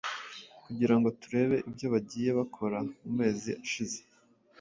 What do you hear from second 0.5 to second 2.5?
kugirango turebe ibyo bagiye